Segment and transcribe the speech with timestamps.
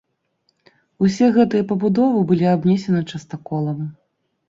[1.09, 3.79] Усе гэтыя пабудовы былі абнесены частаколам.